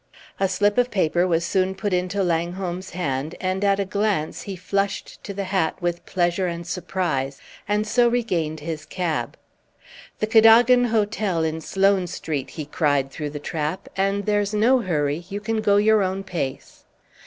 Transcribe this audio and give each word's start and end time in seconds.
A 0.39 0.47
slip 0.49 0.79
of 0.79 0.89
paper 0.89 1.27
was 1.27 1.45
soon 1.45 1.75
put 1.75 1.93
into 1.93 2.23
Langholm's 2.23 2.89
hand, 2.89 3.35
and 3.39 3.63
at 3.63 3.79
a 3.79 3.85
glance 3.85 4.41
he 4.41 4.55
flushed 4.55 5.23
to 5.23 5.31
the 5.31 5.43
hat 5.43 5.75
with 5.79 6.07
pleasure 6.07 6.47
and 6.47 6.65
surprise, 6.65 7.39
and 7.67 7.85
so 7.85 8.07
regained 8.09 8.61
his 8.61 8.83
cab. 8.83 9.37
"The 10.17 10.25
Cadogan 10.25 10.85
Hotel, 10.85 11.43
in 11.43 11.61
Sloane 11.61 12.07
Street," 12.07 12.49
he 12.49 12.65
cried 12.65 13.11
through 13.11 13.29
the 13.29 13.37
trap; 13.37 13.87
"and 13.95 14.25
there's 14.25 14.55
no 14.55 14.79
hurry, 14.79 15.23
you 15.29 15.39
can 15.39 15.61
go 15.61 15.77
your 15.77 16.01
own 16.01 16.23
pace." 16.23 16.83